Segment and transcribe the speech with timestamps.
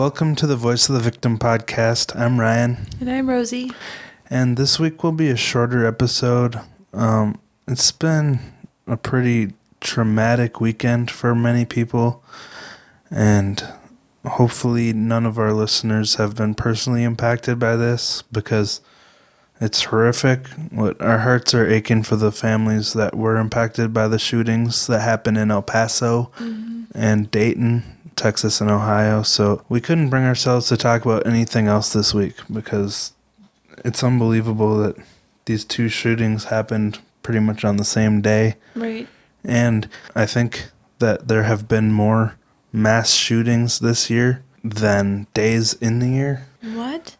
[0.00, 2.18] Welcome to the Voice of the Victim podcast.
[2.18, 3.70] I'm Ryan, And I'm Rosie.
[4.30, 6.58] and this week will be a shorter episode.
[6.94, 8.40] Um, it's been
[8.86, 12.24] a pretty traumatic weekend for many people,
[13.10, 13.62] and
[14.26, 18.80] hopefully, none of our listeners have been personally impacted by this because
[19.60, 20.46] it's horrific.
[20.70, 25.00] What our hearts are aching for the families that were impacted by the shootings that
[25.00, 26.30] happened in El Paso
[26.94, 27.84] and Dayton,
[28.16, 29.22] Texas, and Ohio.
[29.22, 33.12] So we couldn't bring ourselves to talk about anything else this week because
[33.84, 34.96] it's unbelievable that
[35.46, 38.56] these two shootings happened pretty much on the same day.
[38.74, 39.08] Right.
[39.44, 42.36] And I think that there have been more
[42.72, 46.46] mass shootings this year than days in the year.
[46.62, 47.16] What?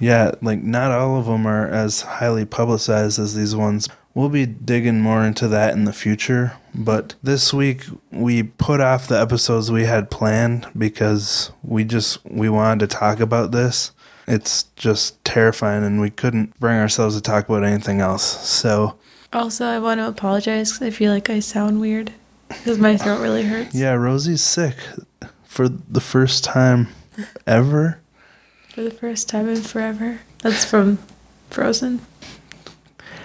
[0.00, 3.88] Yeah, like not all of them are as highly publicized as these ones.
[4.14, 9.08] We'll be digging more into that in the future, but this week we put off
[9.08, 13.90] the episodes we had planned because we just we wanted to talk about this.
[14.28, 18.22] It's just terrifying and we couldn't bring ourselves to talk about anything else.
[18.48, 18.96] So,
[19.32, 22.12] Also, I want to apologize because I feel like I sound weird
[22.48, 23.74] because my throat really hurts.
[23.74, 24.76] yeah, Rosie's sick
[25.42, 26.88] for the first time
[27.48, 28.00] ever.
[28.72, 30.20] For the first time in forever.
[30.42, 30.98] That's from
[31.50, 32.00] Frozen.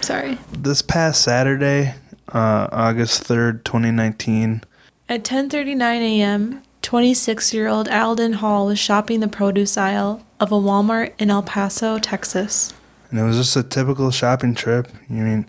[0.02, 0.38] Sorry.
[0.52, 1.96] This past Saturday,
[2.30, 4.64] uh, August 3rd, 2019,
[5.08, 11.30] At 10:39 a.m., 26-year-old Alden Hall was shopping the produce aisle of a Walmart in
[11.30, 12.74] El Paso, Texas.
[13.10, 14.88] And it was just a typical shopping trip.
[15.10, 15.46] You mean,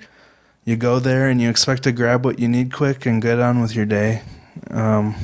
[0.65, 3.61] you go there and you expect to grab what you need quick and get on
[3.61, 4.23] with your day.
[4.71, 5.15] Um,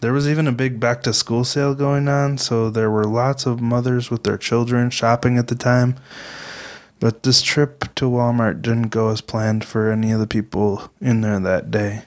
[0.00, 3.46] there was even a big back to school sale going on, so there were lots
[3.46, 5.96] of mothers with their children shopping at the time.
[7.02, 11.20] But this trip to Walmart didn't go as planned for any of the people in
[11.20, 12.02] there that day.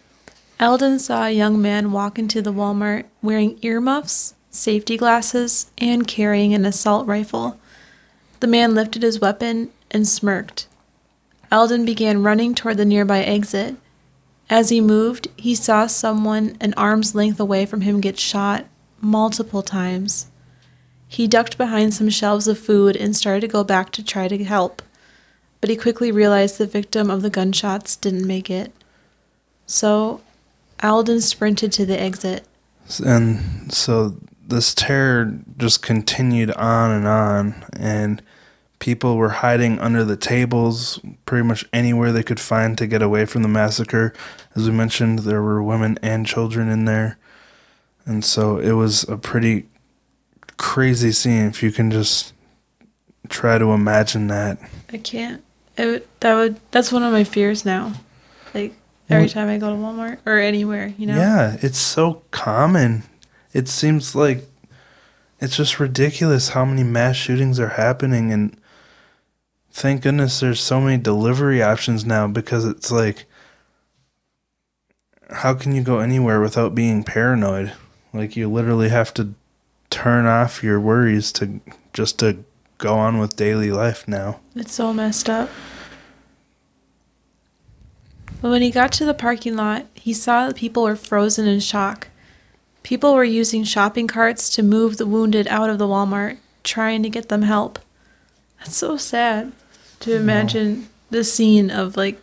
[0.58, 6.54] Eldon saw a young man walk into the Walmart wearing earmuffs, safety glasses, and carrying
[6.54, 7.60] an assault rifle.
[8.40, 10.70] The man lifted his weapon and smirked.
[11.52, 13.76] Eldon began running toward the nearby exit.
[14.50, 18.64] As he moved, he saw someone an arm's length away from him get shot
[19.02, 20.28] multiple times.
[21.10, 24.42] He ducked behind some shelves of food and started to go back to try to
[24.42, 24.82] help,
[25.66, 28.72] but he quickly realized the victim of the gunshots didn't make it.
[29.66, 30.22] So,
[30.84, 32.46] Alden sprinted to the exit.
[33.04, 34.16] And so
[34.46, 38.22] this terror just continued on and on, and
[38.78, 43.26] people were hiding under the tables, pretty much anywhere they could find to get away
[43.26, 44.14] from the massacre.
[44.56, 47.18] As we mentioned, there were women and children in there.
[48.06, 49.66] And so it was a pretty
[50.58, 52.34] crazy scene if you can just
[53.30, 54.60] try to imagine that.
[54.94, 55.42] I can't.
[55.78, 57.94] It would, that would that's one of my fears now.
[58.54, 58.74] Like
[59.10, 61.16] every time I go to Walmart or anywhere, you know.
[61.16, 63.04] Yeah, it's so common.
[63.54, 64.46] It seems like
[65.40, 68.58] it's just ridiculous how many mass shootings are happening and
[69.72, 73.26] thank goodness there's so many delivery options now because it's like
[75.30, 77.74] how can you go anywhere without being paranoid?
[78.14, 79.34] Like you literally have to
[79.90, 81.60] turn off your worries to
[81.94, 82.44] just to
[82.78, 84.40] go on with daily life now.
[84.56, 85.50] It's so messed up.
[88.42, 91.60] But when he got to the parking lot, he saw that people were frozen in
[91.60, 92.10] shock.
[92.84, 97.10] People were using shopping carts to move the wounded out of the Walmart, trying to
[97.10, 97.80] get them help.
[98.60, 99.52] That's so sad
[100.02, 102.22] to imagine the scene of like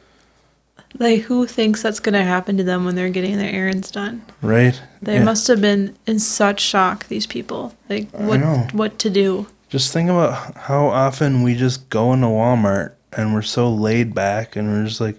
[0.99, 4.23] like who thinks that's going to happen to them when they're getting their errands done.
[4.43, 4.81] Right?
[5.01, 5.25] They Yeah.
[5.25, 7.75] must have been in such shock these people.
[7.89, 9.47] Like what what to do.
[9.73, 14.55] Just think about how often we just go into Walmart and we're so laid back
[14.55, 15.17] and we're just like,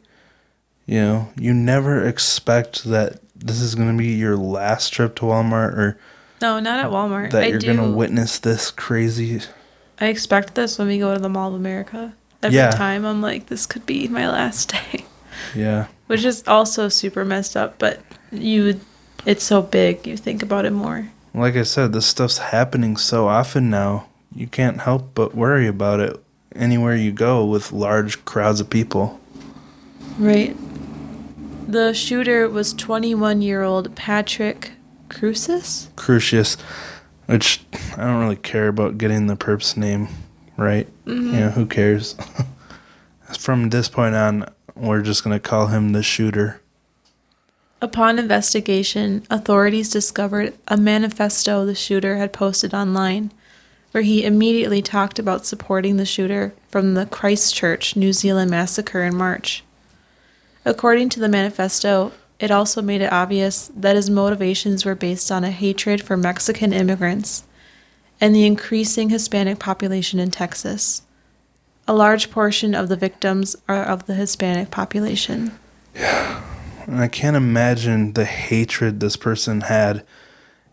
[0.86, 5.24] you know, you never expect that this is going to be your last trip to
[5.24, 5.98] Walmart or
[6.40, 7.32] No, not at Walmart.
[7.32, 9.42] that I you're do going to witness this crazy.
[10.00, 12.14] I expect this when we go to the Mall of America.
[12.44, 12.70] Every Yeah.
[12.70, 15.06] time I'm like, this could be my last day,
[15.56, 15.88] Yeah.
[16.06, 17.80] which is also super messed up.
[17.80, 18.02] But
[18.32, 18.80] you,
[19.26, 20.06] it's so big.
[20.06, 21.10] You think about it more.
[21.34, 24.10] Like I said, this stuff's happening so often now.
[24.36, 26.24] You can't help but worry about it
[26.56, 29.20] anywhere you go with large crowds of people.
[30.18, 30.56] Right.
[31.68, 34.72] The shooter was 21 year old Patrick
[35.10, 35.90] Crucis.
[35.96, 36.56] Crucius,
[37.26, 37.62] which
[37.96, 40.10] I don't really care about getting the perp's name
[40.58, 40.88] right.
[41.06, 41.34] Mm-hmm.
[41.34, 42.16] Yeah, who cares?
[43.40, 44.46] From this point on,
[44.76, 46.62] we're just going to call him the shooter.
[47.82, 53.32] Upon investigation, authorities discovered a manifesto the shooter had posted online,
[53.94, 59.16] where he immediately talked about supporting the shooter from the Christchurch, New Zealand massacre in
[59.16, 59.64] March.
[60.66, 65.44] According to the manifesto, it also made it obvious that his motivations were based on
[65.44, 67.44] a hatred for Mexican immigrants
[68.20, 71.04] and the increasing Hispanic population in Texas.
[71.88, 75.52] A large portion of the victims are of the Hispanic population.
[75.94, 80.04] And I can't imagine the hatred this person had.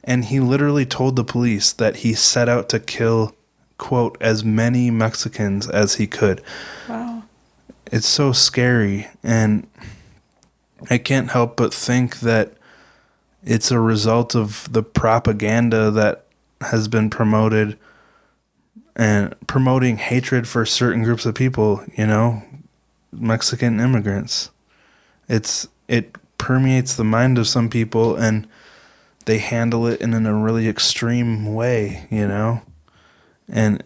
[0.03, 3.35] And he literally told the police that he set out to kill,
[3.79, 6.43] quote, as many Mexicans as he could.
[6.89, 7.25] Wow.
[7.93, 9.09] It's so scary.
[9.23, 9.67] And
[10.91, 12.53] I can't help but think that
[13.43, 16.25] it's a result of the propaganda that
[16.61, 17.79] has been promoted
[18.97, 22.43] and promoting hatred for certain groups of people, you know,
[23.13, 24.51] Mexican immigrants.
[25.29, 28.47] It's it permeates the mind of some people and
[29.27, 32.63] they handle it in a really extreme way, you know?
[33.49, 33.83] And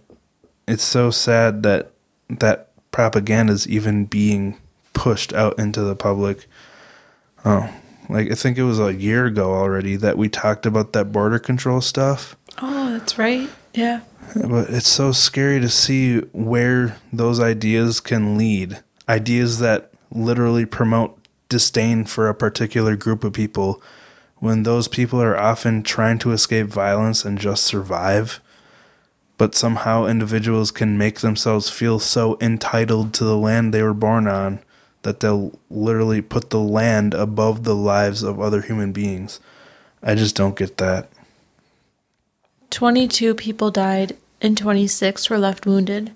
[0.67, 1.91] it's so sad that
[2.29, 4.59] that propaganda is even being
[4.93, 6.47] pushed out into the public.
[7.45, 7.71] Oh,
[8.09, 11.39] like I think it was a year ago already that we talked about that border
[11.39, 12.37] control stuff.
[12.63, 13.51] Oh, that's right.
[13.75, 14.01] Yeah.
[14.35, 18.83] But it's so scary to see where those ideas can lead.
[19.09, 23.83] Ideas that literally promote disdain for a particular group of people
[24.45, 28.41] when those people are often trying to escape violence and just survive.
[29.39, 34.29] But somehow individuals can make themselves feel so entitled to the land they were born
[34.29, 34.61] on
[35.01, 39.41] that they'll literally put the land above the lives of other human beings.
[40.03, 41.09] I just don't get that.
[42.69, 46.13] 22 people died and 26 were left wounded.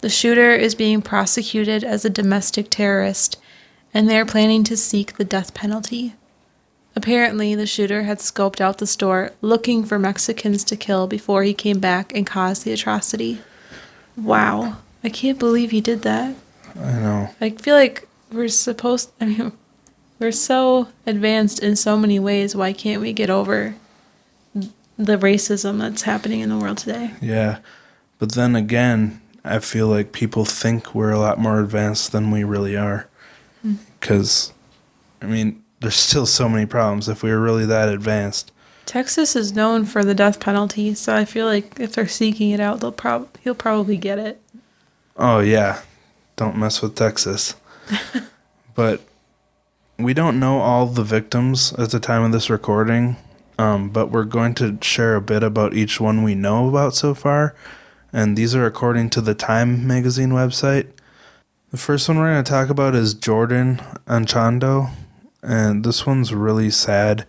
[0.00, 3.36] The shooter is being prosecuted as a domestic terrorist,
[3.92, 6.14] and they are planning to seek the death penalty.
[6.98, 11.54] Apparently, the shooter had scoped out the store looking for Mexicans to kill before he
[11.54, 13.40] came back and caused the atrocity.
[14.16, 14.78] Wow.
[15.04, 16.34] I can't believe he did that.
[16.74, 17.30] I know.
[17.40, 19.52] I feel like we're supposed I mean
[20.18, 22.56] we're so advanced in so many ways.
[22.56, 23.76] Why can't we get over
[24.52, 27.12] the racism that's happening in the world today?
[27.22, 27.60] Yeah.
[28.18, 32.42] But then again, I feel like people think we're a lot more advanced than we
[32.42, 33.06] really are.
[33.62, 33.74] Hmm.
[34.00, 34.52] Because,
[35.22, 38.52] I mean, there's still so many problems if we were really that advanced.
[38.86, 42.60] Texas is known for the death penalty, so I feel like if they're seeking it
[42.60, 44.40] out, they'll prob he'll probably get it.
[45.16, 45.82] Oh, yeah.
[46.36, 47.54] Don't mess with Texas.
[48.74, 49.02] but
[49.98, 53.16] we don't know all the victims at the time of this recording,
[53.58, 57.14] um, but we're going to share a bit about each one we know about so
[57.14, 57.54] far.
[58.12, 60.86] And these are according to the Time magazine website.
[61.72, 64.90] The first one we're going to talk about is Jordan Anchondo.
[65.42, 67.26] And this one's really sad.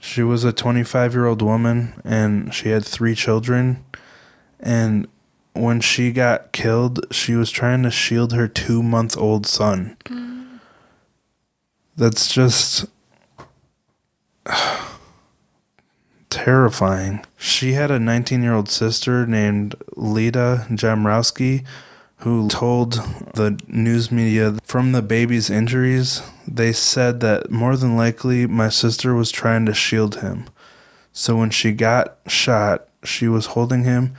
[0.00, 3.84] She was a 25 year old woman and she had three children.
[4.60, 5.08] And
[5.54, 9.96] when she got killed, she was trying to shield her two month old son.
[10.04, 10.60] Mm.
[11.96, 12.86] That's just
[16.30, 17.24] terrifying.
[17.36, 21.64] She had a 19 year old sister named Leta Jamrowski
[22.18, 22.94] who told
[23.34, 29.14] the news media from the baby's injuries, they said that more than likely my sister
[29.14, 30.46] was trying to shield him.
[31.12, 34.14] So when she got shot, she was holding him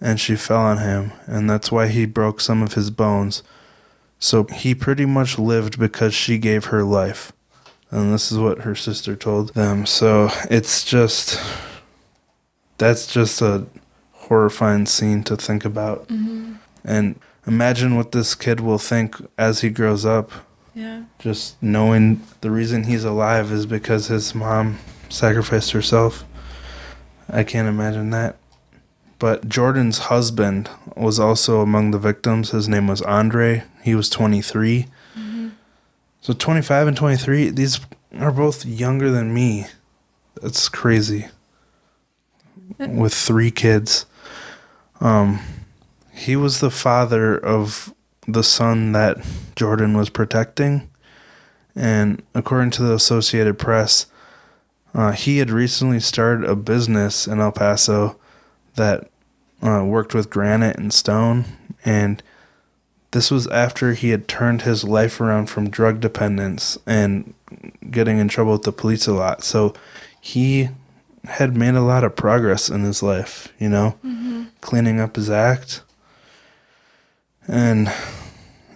[0.00, 3.42] and she fell on him, and that's why he broke some of his bones.
[4.18, 7.32] So he pretty much lived because she gave her life.
[7.90, 9.86] And this is what her sister told them.
[9.86, 11.40] So it's just
[12.78, 13.66] that's just a
[14.12, 16.08] horrifying scene to think about.
[16.08, 16.54] Mm-hmm.
[16.84, 20.30] And imagine what this kid will think as he grows up.
[20.74, 21.04] Yeah.
[21.18, 26.24] Just knowing the reason he's alive is because his mom sacrificed herself.
[27.30, 28.36] I can't imagine that.
[29.18, 32.50] But Jordan's husband was also among the victims.
[32.50, 33.64] His name was Andre.
[33.82, 34.86] He was 23.
[35.16, 35.48] Mm-hmm.
[36.20, 37.80] So 25 and 23, these
[38.18, 39.66] are both younger than me.
[40.42, 41.28] That's crazy.
[42.78, 44.04] With three kids.
[45.00, 45.40] Um
[46.16, 47.94] he was the father of
[48.26, 49.18] the son that
[49.54, 50.90] Jordan was protecting.
[51.74, 54.06] And according to the Associated Press,
[54.94, 58.18] uh, he had recently started a business in El Paso
[58.76, 59.10] that
[59.62, 61.44] uh, worked with granite and stone.
[61.84, 62.22] And
[63.10, 67.34] this was after he had turned his life around from drug dependence and
[67.90, 69.44] getting in trouble with the police a lot.
[69.44, 69.74] So
[70.20, 70.70] he
[71.24, 73.98] had made a lot of progress in his life, you know,
[74.60, 75.82] cleaning up his act.
[77.48, 77.92] And,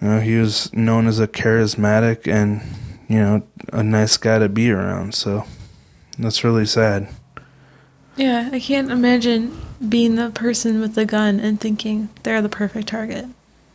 [0.01, 2.61] you know, he was known as a charismatic and,
[3.07, 5.13] you know, a nice guy to be around.
[5.13, 5.45] So
[6.17, 7.09] that's really sad.
[8.15, 12.87] Yeah, I can't imagine being the person with the gun and thinking they're the perfect
[12.89, 13.25] target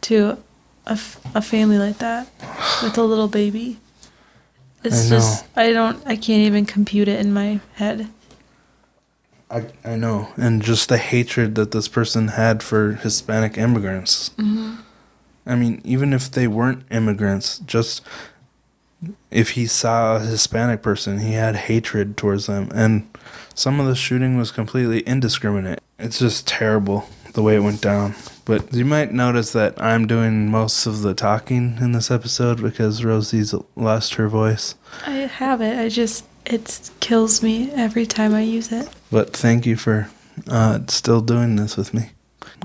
[0.02, 0.38] to
[0.86, 2.28] a, f- a family like that
[2.82, 3.78] with a little baby.
[4.84, 8.08] It's I just I don't I can't even compute it in my head.
[9.50, 10.28] I, I know.
[10.36, 14.30] And just the hatred that this person had for Hispanic immigrants.
[14.30, 14.76] Mm-hmm.
[15.46, 18.02] I mean, even if they weren't immigrants, just
[19.30, 22.70] if he saw a Hispanic person, he had hatred towards them.
[22.74, 23.08] And
[23.54, 25.80] some of the shooting was completely indiscriminate.
[25.98, 28.14] It's just terrible the way it went down.
[28.44, 33.04] But you might notice that I'm doing most of the talking in this episode because
[33.04, 34.74] Rosie's lost her voice.
[35.06, 35.78] I have it.
[35.78, 38.88] I just it kills me every time I use it.
[39.10, 40.08] But thank you for
[40.48, 42.10] uh, still doing this with me.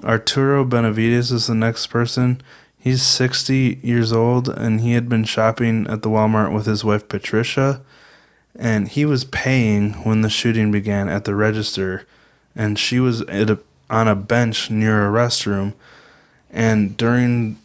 [0.03, 2.41] Arturo Benavides is the next person.
[2.81, 7.07] He's 60 years old and he had been shopping at the Walmart with his wife
[7.07, 7.81] Patricia.
[8.55, 12.07] And he was paying when the shooting began at the register.
[12.55, 13.59] And she was at a,
[13.89, 15.73] on a bench near a restroom.
[16.49, 17.57] And during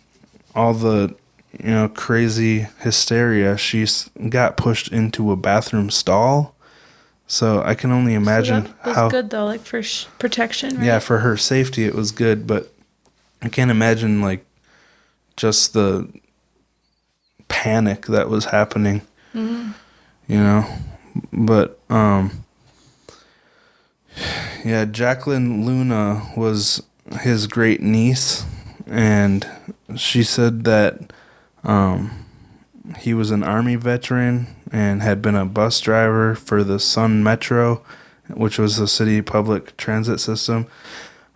[0.55, 1.15] all the
[1.53, 3.87] you know crazy hysteria, she
[4.29, 6.55] got pushed into a bathroom stall.
[7.27, 10.77] So I can only imagine so that was how good though, like for sh- protection,
[10.77, 10.87] right?
[10.87, 12.73] yeah, for her safety, it was good, but
[13.43, 14.45] I can't imagine like
[15.37, 16.09] just the
[17.49, 19.03] panic that was happening.
[19.35, 19.75] Mhm.
[20.27, 20.67] You know,
[21.33, 22.45] but um,
[24.65, 26.83] yeah, Jacqueline Luna was
[27.21, 28.45] his great niece,
[28.87, 29.47] and
[29.97, 31.13] she said that
[31.63, 32.27] um,
[32.99, 37.83] he was an army veteran and had been a bus driver for the Sun Metro,
[38.35, 40.67] which was the city public transit system,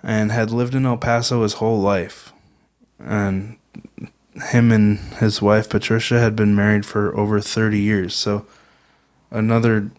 [0.02, 2.32] and had lived in El Paso his whole life.
[2.98, 3.56] And
[4.50, 8.14] him and his wife Patricia had been married for over 30 years.
[8.14, 8.46] So
[9.30, 9.90] another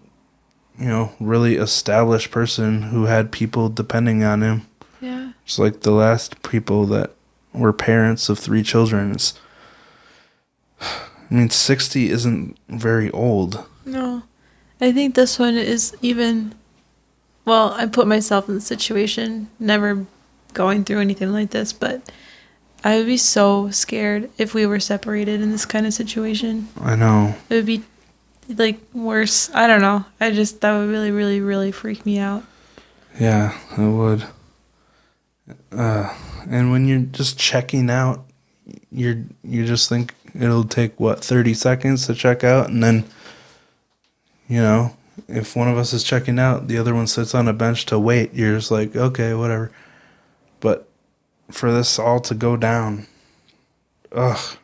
[0.82, 4.68] you know, really established person who had people depending on him.
[5.00, 5.34] Yeah.
[5.46, 7.12] It's like the last people that
[7.54, 9.12] were parents of three children.
[9.12, 9.40] It's,
[10.82, 13.66] I mean, 60 isn't very old.
[13.86, 14.24] No.
[14.80, 16.56] I think this one is even
[17.46, 20.06] well, I put myself in the situation, never
[20.54, 22.12] going through anything like this, but
[22.84, 26.68] I would be so scared if we were separated in this kind of situation.
[26.80, 27.36] I know.
[27.50, 27.84] It would be
[28.50, 29.54] like worse.
[29.54, 30.06] I don't know.
[30.20, 32.44] I just that would really, really, really freak me out.
[33.20, 34.26] Yeah, it would.
[35.72, 36.14] Uh,
[36.50, 38.26] and when you're just checking out,
[38.92, 43.04] you're you just think it'll take what 30 seconds to check out, and then
[44.48, 44.96] you know
[45.28, 48.00] if one of us is checking out, the other one sits on a bench to
[48.00, 48.34] wait.
[48.34, 49.72] You're just like, okay, whatever.
[50.60, 50.90] But
[51.52, 53.08] for this all to go down,
[54.12, 54.58] ugh.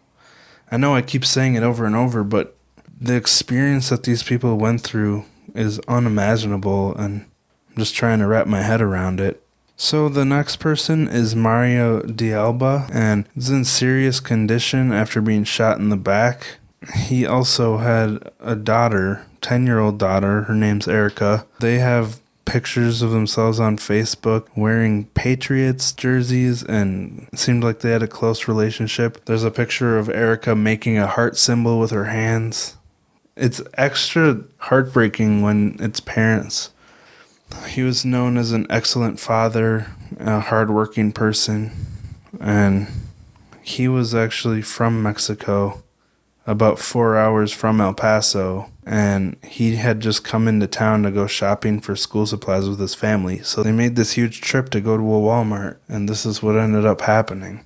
[0.70, 2.56] I know I keep saying it over and over, but
[3.00, 5.26] the experience that these people went through
[5.56, 7.26] is unimaginable, and
[7.70, 9.42] I'm just trying to wrap my head around it.
[9.76, 15.44] So the next person is Mario de Alba, and is in serious condition after being
[15.44, 16.58] shot in the back.
[16.96, 20.44] He also had a daughter, 10 year old daughter.
[20.44, 21.46] Her name's Erica.
[21.60, 28.02] They have pictures of themselves on Facebook wearing Patriots jerseys and seemed like they had
[28.02, 29.26] a close relationship.
[29.26, 32.78] There's a picture of Erica making a heart symbol with her hands.
[33.36, 36.72] It's extra heartbreaking when it's parents.
[37.68, 39.88] He was known as an excellent father,
[40.18, 41.72] a hardworking person,
[42.40, 42.88] and
[43.62, 45.84] he was actually from Mexico,
[46.46, 51.28] about four hours from El Paso, and he had just come into town to go
[51.28, 53.40] shopping for school supplies with his family.
[53.40, 56.56] So they made this huge trip to go to a Walmart, and this is what
[56.56, 57.66] ended up happening.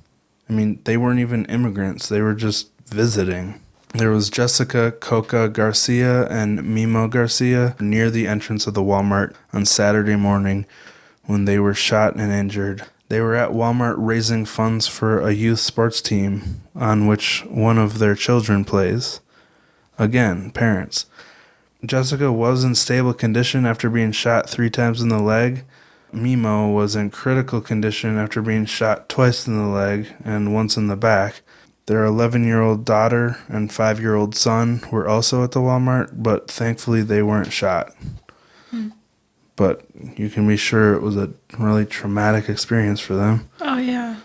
[0.49, 3.61] I mean, they weren't even immigrants, they were just visiting.
[3.93, 9.65] There was Jessica Coca Garcia and Mimo Garcia near the entrance of the Walmart on
[9.65, 10.65] Saturday morning
[11.25, 12.87] when they were shot and injured.
[13.09, 17.99] They were at Walmart raising funds for a youth sports team on which one of
[17.99, 19.19] their children plays.
[19.99, 21.05] Again, parents.
[21.85, 25.63] Jessica was in stable condition after being shot three times in the leg.
[26.13, 30.88] Mimo was in critical condition after being shot twice in the leg and once in
[30.88, 31.41] the back.
[31.88, 36.11] Their 11 year old daughter and 5 year old son were also at the Walmart,
[36.13, 37.93] but thankfully they weren't shot.
[38.69, 38.89] Hmm.
[39.55, 39.83] But
[40.15, 43.50] you can be sure it was a really traumatic experience for them.
[43.59, 44.17] Oh yeah.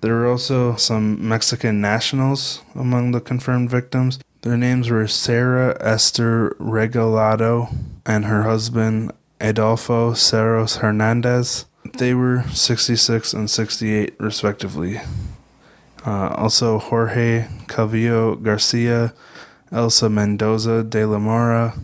[0.00, 4.18] There were also some Mexican nationals among the confirmed victims.
[4.42, 7.72] Their names were Sarah Esther Regalado
[8.04, 11.66] and her husband Adolfo Cerros Hernandez.
[11.98, 15.00] They were 66 and 68, respectively.
[16.04, 19.14] Uh, also, Jorge Calvillo Garcia,
[19.70, 21.74] Elsa Mendoza de la Mora,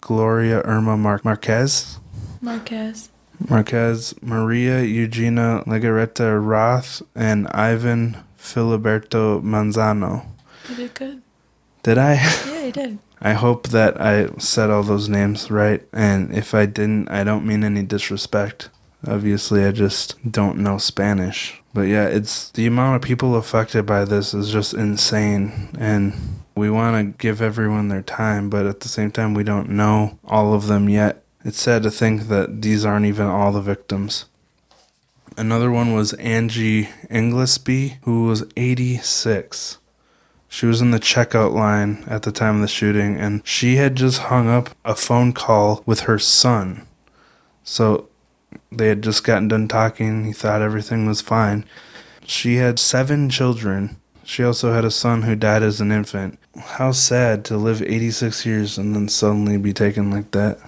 [0.00, 1.98] Gloria Irma Mar- Marquez,
[2.40, 3.10] Marquez.
[3.48, 10.26] Marquez, Maria Eugenia Legarreta Roth, and Ivan Filiberto Manzano.
[10.68, 11.22] You did good.
[11.82, 12.14] Did I?
[12.14, 12.98] Yeah, you did.
[13.20, 15.82] I hope that I said all those names right.
[15.92, 18.70] And if I didn't, I don't mean any disrespect.
[19.06, 21.60] Obviously, I just don't know Spanish.
[21.74, 25.70] But yeah, it's the amount of people affected by this is just insane.
[25.78, 26.14] And
[26.54, 30.18] we want to give everyone their time, but at the same time, we don't know
[30.24, 31.22] all of them yet.
[31.44, 34.26] It's sad to think that these aren't even all the victims.
[35.36, 39.78] Another one was Angie Englisbee, who was 86.
[40.48, 43.96] She was in the checkout line at the time of the shooting, and she had
[43.96, 46.86] just hung up a phone call with her son.
[47.62, 48.08] So
[48.72, 50.24] they had just gotten done talking.
[50.24, 51.64] He thought everything was fine.
[52.26, 53.96] She had seven children.
[54.24, 56.38] She also had a son who died as an infant.
[56.58, 60.58] How sad to live 86 years and then suddenly be taken like that.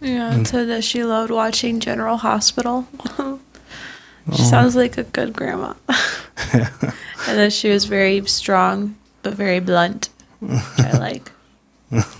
[0.00, 0.40] Yeah, mm.
[0.40, 2.86] it said that she loved watching General Hospital.
[3.16, 3.40] she
[4.30, 4.50] oh.
[4.50, 5.74] sounds like a good grandma.
[7.28, 10.08] and that she was very strong, but very blunt,
[10.42, 11.32] I like.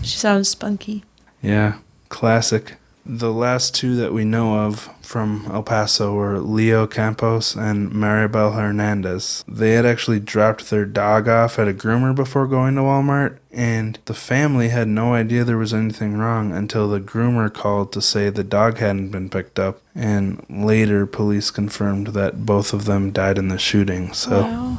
[0.03, 1.05] She sounds spunky.
[1.43, 2.77] Yeah, classic.
[3.13, 8.55] The last two that we know of from El Paso were Leo Campos and Maribel
[8.55, 9.45] Hernandez.
[9.49, 13.99] They had actually dropped their dog off at a groomer before going to Walmart, and
[14.05, 18.31] the family had no idea there was anything wrong until the groomer called to say
[18.31, 19.83] the dog hadn't been picked up.
[19.93, 24.13] And later, police confirmed that both of them died in the shooting.
[24.13, 24.79] So.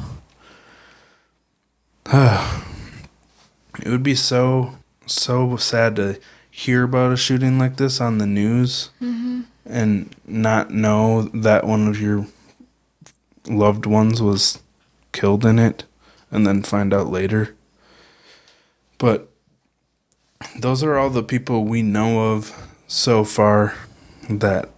[2.06, 2.62] Wow.
[3.84, 6.18] it would be so so sad to
[6.54, 8.90] hear about a shooting like this on the news
[9.64, 12.26] and not know that one of your
[13.48, 14.58] loved ones was
[15.12, 15.84] killed in it
[16.30, 17.56] and then find out later.
[18.98, 19.30] But
[20.60, 22.52] those are all the people we know of
[22.86, 23.74] so far
[24.28, 24.68] that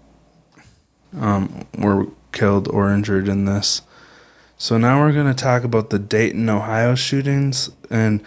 [1.18, 3.82] um, were killed or injured in this.
[4.56, 8.22] So now we're going to talk about the Dayton, Ohio shootings, and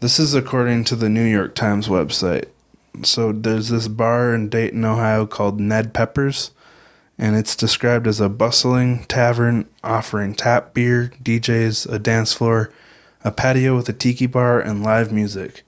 [0.00, 2.48] this is according to the New York Times website.
[3.02, 6.52] So there's this bar in Dayton, Ohio called Ned Peppers,
[7.18, 12.72] and it's described as a bustling tavern offering tap beer, DJs, a dance floor,
[13.24, 15.62] a patio with a tiki bar, and live music.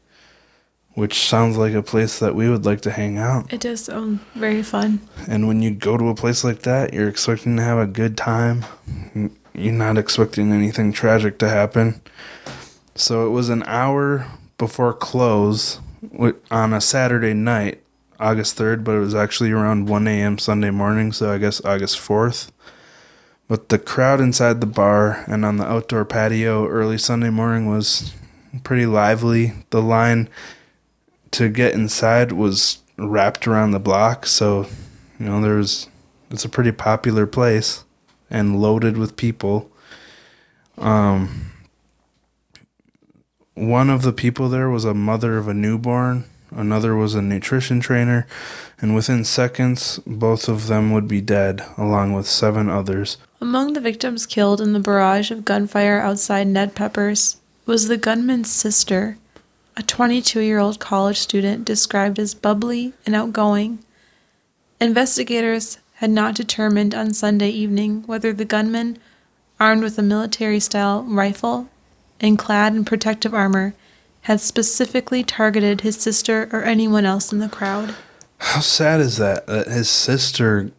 [0.94, 3.52] Which sounds like a place that we would like to hang out.
[3.52, 5.00] It does sound very fun.
[5.28, 8.16] And when you go to a place like that, you're expecting to have a good
[8.16, 8.64] time.
[9.52, 12.00] You're not expecting anything tragic to happen.
[12.94, 15.80] So it was an hour before close
[16.50, 17.82] on a Saturday night,
[18.18, 20.38] August 3rd, but it was actually around 1 a.m.
[20.38, 22.50] Sunday morning, so I guess August 4th.
[23.48, 28.12] But the crowd inside the bar and on the outdoor patio early Sunday morning was
[28.64, 29.52] pretty lively.
[29.70, 30.28] The line
[31.32, 34.66] to get inside was wrapped around the block, so
[35.18, 35.88] you know there was
[36.30, 37.84] it's a pretty popular place
[38.30, 39.70] and loaded with people.
[40.78, 41.52] Um
[43.56, 47.80] one of the people there was a mother of a newborn, another was a nutrition
[47.80, 48.26] trainer,
[48.78, 53.16] and within seconds both of them would be dead along with seven others.
[53.40, 58.52] Among the victims killed in the barrage of gunfire outside Ned Pepper's was the gunman's
[58.52, 59.16] sister,
[59.74, 63.78] a 22 year old college student described as bubbly and outgoing.
[64.82, 68.98] Investigators had not determined on Sunday evening whether the gunman,
[69.58, 71.70] armed with a military style rifle
[72.20, 73.74] and clad in protective armor,
[74.22, 77.94] had specifically targeted his sister or anyone else in the crowd.
[78.38, 80.70] How sad is that that his sister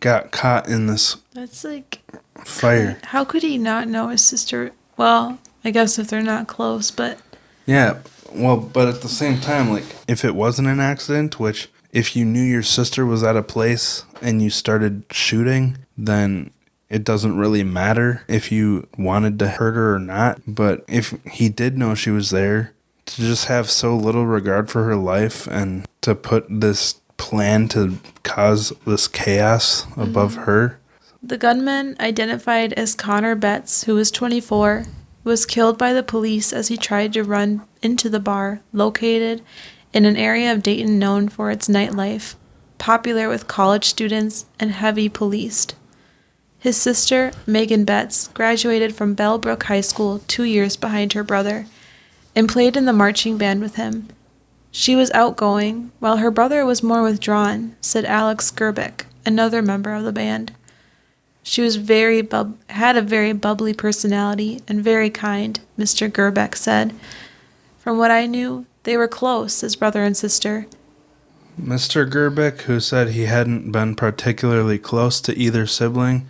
[0.00, 2.00] got caught in this That's like,
[2.44, 2.98] fire?
[3.04, 4.72] how could he not know his sister?
[4.96, 7.18] Well, I guess if they're not close, but
[7.66, 7.98] Yeah,
[8.32, 12.24] well, but at the same time, like, if it wasn't an accident, which if you
[12.24, 16.50] knew your sister was at a place and you started shooting, then
[16.88, 20.40] it doesn't really matter if you wanted to hurt her or not.
[20.46, 22.72] But if he did know she was there,
[23.06, 27.98] to just have so little regard for her life and to put this plan to
[28.24, 30.42] cause this chaos above mm-hmm.
[30.42, 30.80] her.
[31.22, 34.84] The gunman, identified as Connor Betts, who was 24,
[35.24, 39.42] was killed by the police as he tried to run into the bar located
[39.92, 42.34] in an area of Dayton known for its nightlife,
[42.78, 45.74] popular with college students and heavy policed.
[46.58, 51.66] His sister, Megan Betts, graduated from Bellbrook High School two years behind her brother
[52.34, 54.08] and played in the marching band with him.
[54.70, 60.04] She was outgoing, while her brother was more withdrawn, said Alex Gerbeck, another member of
[60.04, 60.52] the band.
[61.42, 66.10] She was very bub- had a very bubbly personality and very kind, Mr.
[66.10, 66.92] Gerbeck said.
[67.78, 70.66] From what I knew, they were close as brother and sister.
[71.60, 72.10] Mr.
[72.10, 76.28] Gerbeck, who said he hadn't been particularly close to either sibling,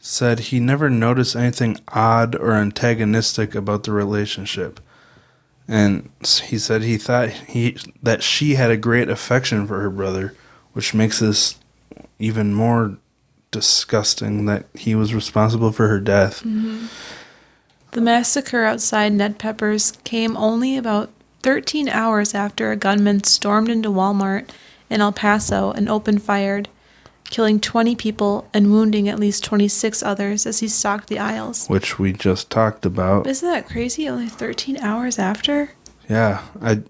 [0.00, 4.80] said he never noticed anything odd or antagonistic about the relationship.
[5.66, 6.10] And
[6.44, 10.34] he said he thought he that she had a great affection for her brother,
[10.72, 11.58] which makes this
[12.18, 12.96] even more
[13.50, 16.40] disgusting that he was responsible for her death.
[16.40, 16.86] Mm-hmm.
[17.92, 21.10] The massacre outside Ned Pepper's came only about
[21.42, 24.50] 13 hours after a gunman stormed into Walmart
[24.90, 26.62] in El Paso and opened fire,
[27.30, 31.66] killing 20 people and wounding at least 26 others as he stalked the aisles.
[31.68, 33.26] Which we just talked about.
[33.26, 34.08] Isn't that crazy?
[34.08, 35.70] Only 13 hours after?
[36.08, 36.82] Yeah, I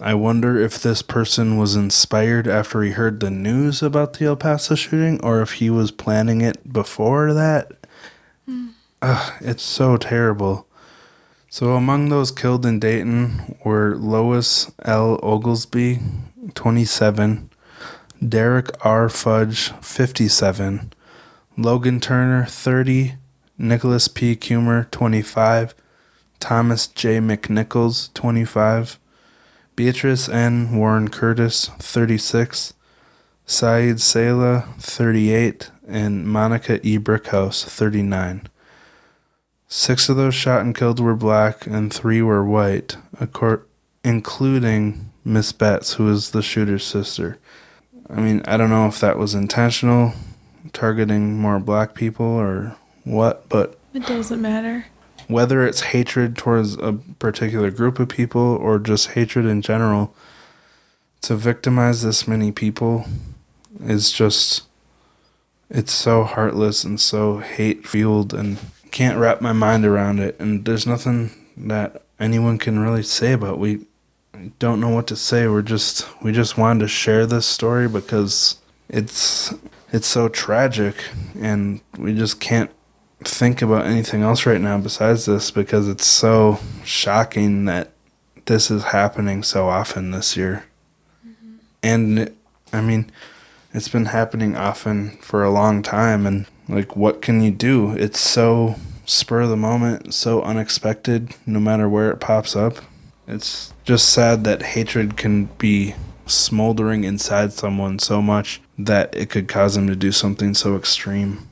[0.00, 4.34] I wonder if this person was inspired after he heard the news about the El
[4.34, 7.70] Paso shooting or if he was planning it before that.
[8.48, 8.70] Mm.
[9.02, 10.66] Ugh, it's so terrible.
[11.48, 15.20] So, among those killed in Dayton were Lois L.
[15.22, 16.00] Oglesby,
[16.54, 17.48] 27,
[18.26, 19.08] Derek R.
[19.08, 20.92] Fudge, 57,
[21.56, 23.14] Logan Turner, 30,
[23.58, 24.34] Nicholas P.
[24.36, 25.74] Cumer, 25,
[26.40, 27.18] Thomas J.
[27.18, 28.98] McNichols, 25,
[29.76, 30.76] Beatrice N.
[30.76, 32.74] Warren Curtis, 36,
[33.46, 36.98] Saeed Saleh, 38, and Monica E.
[36.98, 38.48] Brickhouse, 39.
[39.68, 42.96] Six of those shot and killed were black, and three were white,
[44.04, 47.38] including Miss Betts, who is the shooter's sister.
[48.10, 50.12] I mean, I don't know if that was intentional,
[50.72, 53.78] targeting more black people or what, but.
[53.92, 54.86] It doesn't matter
[55.28, 60.14] whether it's hatred towards a particular group of people or just hatred in general,
[61.22, 63.06] to victimize this many people
[63.80, 64.62] is just
[65.70, 68.58] it's so heartless and so hate fueled and
[68.90, 73.58] can't wrap my mind around it and there's nothing that anyone can really say about
[73.58, 73.80] we
[74.58, 78.60] don't know what to say we're just we just wanted to share this story because
[78.88, 79.54] it's
[79.92, 80.96] it's so tragic
[81.40, 82.70] and we just can't
[83.22, 87.92] think about anything else right now besides this because it's so shocking that
[88.46, 90.64] this is happening so often this year.
[91.26, 91.54] Mm-hmm.
[91.82, 92.36] And
[92.72, 93.10] I mean,
[93.72, 97.92] it's been happening often for a long time and like what can you do?
[97.92, 98.76] It's so
[99.06, 102.78] spur of the moment, so unexpected no matter where it pops up.
[103.26, 105.94] It's just sad that hatred can be
[106.26, 111.46] smoldering inside someone so much that it could cause them to do something so extreme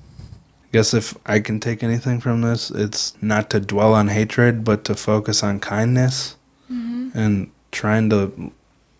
[0.72, 4.64] I guess if I can take anything from this, it's not to dwell on hatred,
[4.64, 6.37] but to focus on kindness
[6.72, 7.11] mm-hmm.
[7.12, 8.52] and trying to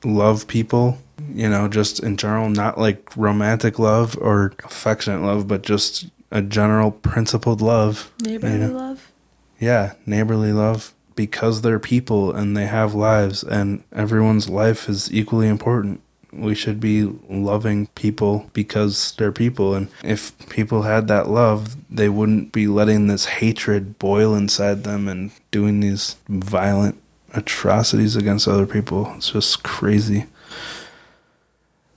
[0.05, 0.99] love people,
[1.33, 6.43] you know, just in general, not like romantic love or affectionate love, but just a
[6.43, 8.13] general principled love.
[8.21, 8.75] Neighborly you know?
[8.75, 9.11] love?
[9.59, 15.49] Yeah, neighborly love because they're people and they have lives and everyone's life is equally
[15.49, 16.01] important
[16.33, 19.75] we should be loving people because they're people.
[19.75, 25.09] And if people had that love, they wouldn't be letting this hatred boil inside them
[25.09, 27.01] and doing these violent
[27.35, 29.13] atrocities against other people.
[29.17, 30.27] It's just crazy.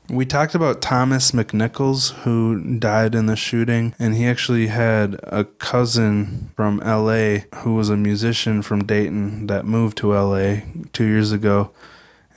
[0.07, 5.45] We talked about Thomas McNichols, who died in the shooting, and he actually had a
[5.45, 10.57] cousin from LA who was a musician from Dayton that moved to LA
[10.93, 11.71] two years ago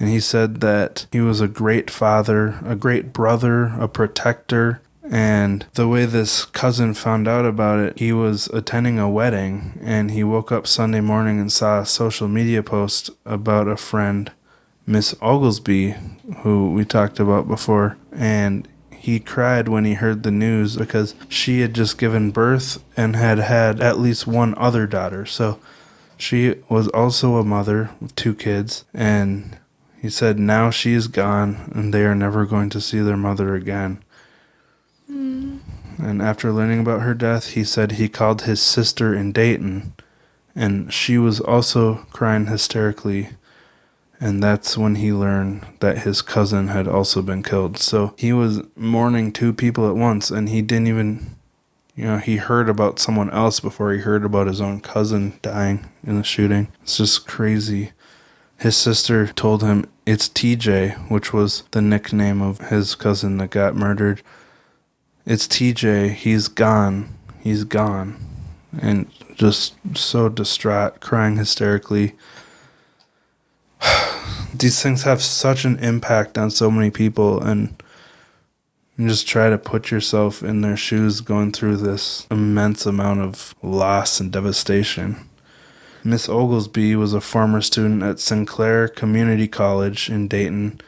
[0.00, 4.80] and he said that he was a great father, a great brother, a protector.
[5.10, 10.10] And the way this cousin found out about it, he was attending a wedding and
[10.10, 14.30] he woke up Sunday morning and saw a social media post about a friend,
[14.88, 15.94] Miss Oglesby,
[16.38, 17.98] who we talked about before.
[18.10, 23.14] And he cried when he heard the news because she had just given birth and
[23.14, 25.26] had had at least one other daughter.
[25.26, 25.60] So
[26.16, 29.58] she was also a mother with two kids and
[30.00, 33.54] he said, Now she is gone, and they are never going to see their mother
[33.54, 34.02] again.
[35.10, 35.58] Mm.
[35.98, 39.92] And after learning about her death, he said he called his sister in Dayton,
[40.54, 43.30] and she was also crying hysterically.
[44.20, 47.78] And that's when he learned that his cousin had also been killed.
[47.78, 51.36] So he was mourning two people at once, and he didn't even,
[51.94, 55.86] you know, he heard about someone else before he heard about his own cousin dying
[56.04, 56.68] in the shooting.
[56.82, 57.92] It's just crazy.
[58.58, 63.76] His sister told him it's TJ, which was the nickname of his cousin that got
[63.76, 64.20] murdered.
[65.24, 66.14] It's TJ.
[66.14, 67.16] He's gone.
[67.40, 68.18] He's gone.
[68.80, 72.14] And just so distraught, crying hysterically.
[74.58, 77.80] These things have such an impact on so many people, and
[78.98, 84.18] just try to put yourself in their shoes going through this immense amount of loss
[84.18, 85.28] and devastation.
[86.02, 90.80] Miss Oglesby was a former student at Sinclair Community College in Dayton,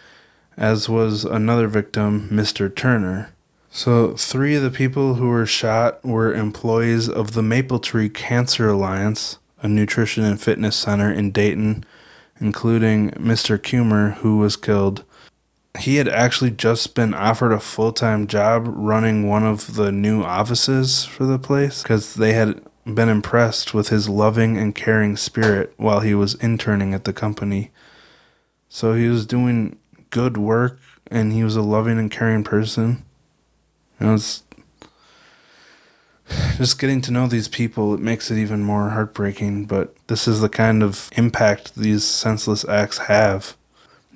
[0.57, 2.75] as was another victim, Mr.
[2.75, 3.33] Turner.
[3.71, 8.69] So, three of the people who were shot were employees of the Maple Tree Cancer
[8.69, 11.85] Alliance, a nutrition and fitness center in Dayton,
[12.41, 13.63] including Mr.
[13.63, 15.05] Cumer, who was killed.
[15.79, 20.23] He had actually just been offered a full time job running one of the new
[20.23, 25.73] offices for the place because they had been impressed with his loving and caring spirit
[25.77, 27.71] while he was interning at the company.
[28.69, 29.79] So he was doing
[30.11, 33.05] good work and he was a loving and caring person.
[34.01, 34.43] It was
[36.57, 40.41] just getting to know these people, it makes it even more heartbreaking, but this is
[40.41, 43.57] the kind of impact these senseless acts have.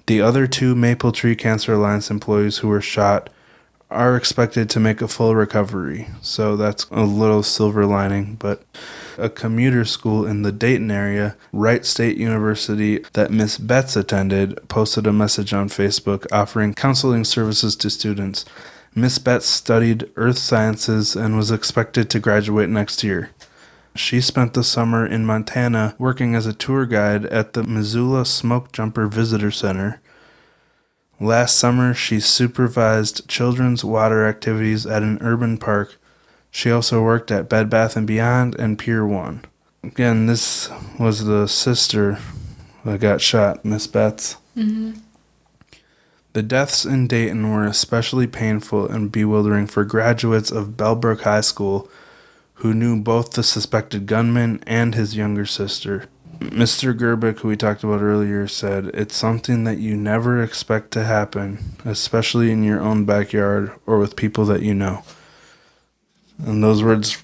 [0.06, 3.30] The other two Maple Tree Cancer Alliance employees who were shot
[3.90, 8.34] are expected to make a full recovery, so that's a little silver lining.
[8.34, 8.62] But
[9.16, 15.06] a commuter school in the Dayton area, Wright State University, that Miss Betts attended, posted
[15.06, 18.44] a message on Facebook offering counseling services to students.
[18.94, 23.30] Miss Betts studied earth sciences and was expected to graduate next year.
[23.96, 28.72] She spent the summer in Montana working as a tour guide at the Missoula Smoke
[28.72, 30.00] Jumper Visitor Center.
[31.20, 35.96] Last summer, she supervised children's water activities at an urban park.
[36.50, 39.44] She also worked at Bed Bath & Beyond and Pier 1.
[39.82, 42.18] Again, this was the sister
[42.84, 44.36] that got shot, Miss Betts.
[44.56, 45.00] Mm-hmm.
[46.34, 51.88] The deaths in Dayton were especially painful and bewildering for graduates of Bellbrook High School
[52.54, 56.08] who knew both the suspected gunman and his younger sister.
[56.40, 56.92] Mr.
[56.92, 61.76] Gerbeck, who we talked about earlier, said, It's something that you never expect to happen,
[61.84, 65.04] especially in your own backyard or with people that you know.
[66.44, 67.22] And those words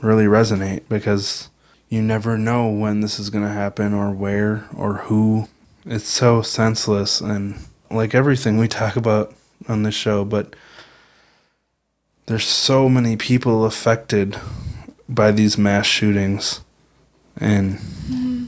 [0.00, 1.50] really resonate because
[1.90, 5.48] you never know when this is going to happen or where or who.
[5.84, 7.58] It's so senseless and
[7.90, 9.34] like everything we talk about
[9.68, 10.54] on this show, but
[12.26, 14.38] there's so many people affected
[15.08, 16.60] by these mass shootings
[17.36, 18.46] and mm-hmm.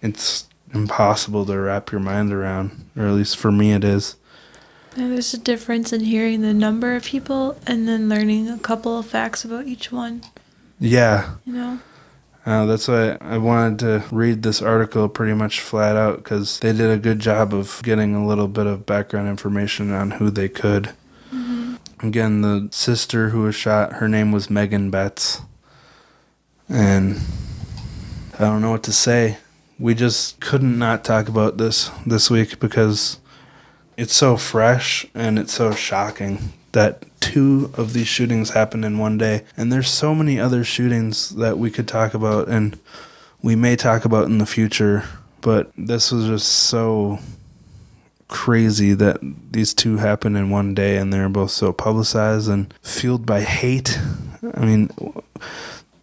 [0.00, 4.16] it's impossible to wrap your mind around or at least for me it is.
[4.96, 8.98] Yeah, there's a difference in hearing the number of people and then learning a couple
[8.98, 10.22] of facts about each one.
[10.78, 11.34] Yeah.
[11.44, 11.80] You know
[12.44, 16.72] uh, that's why I wanted to read this article pretty much flat out because they
[16.72, 20.48] did a good job of getting a little bit of background information on who they
[20.48, 20.92] could.
[21.32, 21.76] Mm-hmm.
[22.06, 25.42] Again, the sister who was shot, her name was Megan Betts.
[26.68, 27.20] And
[28.34, 29.36] I don't know what to say.
[29.78, 33.20] We just couldn't not talk about this this week because
[33.96, 39.16] it's so fresh and it's so shocking that two of these shootings happened in one
[39.16, 39.44] day.
[39.56, 42.78] And there's so many other shootings that we could talk about and
[43.40, 45.04] we may talk about in the future,
[45.40, 47.18] but this was just so
[48.28, 49.18] crazy that
[49.50, 53.98] these two happened in one day and they're both so publicized and fueled by hate.
[54.54, 54.90] I mean,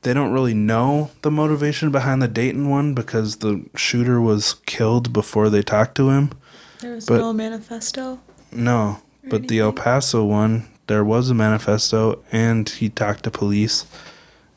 [0.01, 5.12] they don't really know the motivation behind the Dayton one because the shooter was killed
[5.12, 6.32] before they talked to him.
[6.79, 8.19] There was but, no manifesto.
[8.51, 13.86] No, but the El Paso one, there was a manifesto, and he talked to police,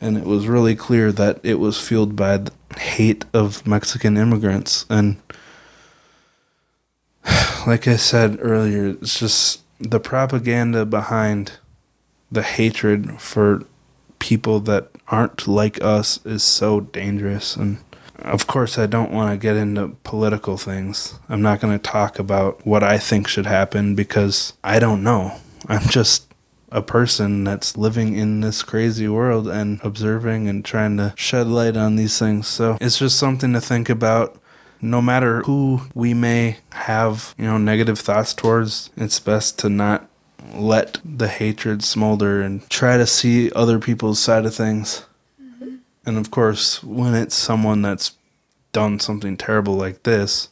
[0.01, 4.87] and it was really clear that it was fueled by the hate of Mexican immigrants.
[4.91, 5.19] And
[7.67, 11.53] like I said earlier, it's just the propaganda behind
[12.31, 13.65] the hatred for
[14.19, 17.79] people that aren't like us is so dangerous and
[18.25, 21.19] of course, I don't want to get into political things.
[21.29, 25.41] I'm not going to talk about what I think should happen because I don't know.
[25.69, 26.33] I'm just
[26.71, 31.77] a person that's living in this crazy world and observing and trying to shed light
[31.77, 32.49] on these things.
[32.49, 34.39] So it's just something to think about.
[34.85, 40.09] No matter who we may have, you know, negative thoughts towards, it's best to not
[40.53, 45.05] let the hatred smolder and try to see other people's side of things.
[45.41, 45.77] Mm-hmm.
[46.05, 48.17] And of course, when it's someone that's
[48.73, 50.49] done something terrible like this,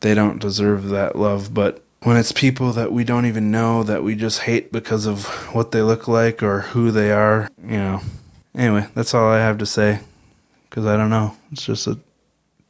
[0.00, 1.52] they don't deserve that love.
[1.52, 5.26] But when it's people that we don't even know that we just hate because of
[5.54, 8.00] what they look like or who they are, you know.
[8.54, 10.00] Anyway, that's all I have to say
[10.68, 11.36] because I don't know.
[11.52, 11.98] It's just a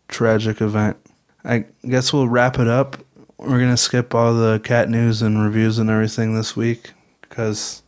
[0.09, 0.97] tragic event.
[1.45, 2.99] I guess we'll wrap it up.
[3.39, 6.93] We're going to skip all the cat news and reviews and everything this week
[7.23, 7.83] because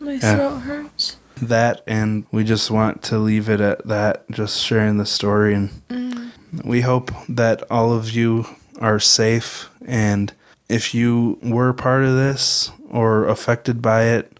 [0.00, 0.36] my yeah.
[0.36, 5.06] throat hurts that and we just want to leave it at that just sharing the
[5.06, 6.32] story and mm.
[6.64, 8.44] we hope that all of you
[8.80, 10.32] are safe and
[10.68, 14.38] if you were part of this or affected by it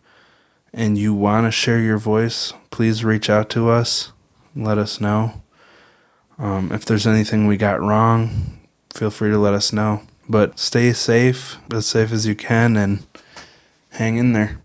[0.72, 4.12] and you want to share your voice please reach out to us.
[4.54, 5.42] Let us know.
[6.38, 8.58] Um, if there's anything we got wrong
[8.94, 10.02] feel free to let us know.
[10.28, 13.06] But stay safe as safe as you can and
[13.90, 14.60] hang in there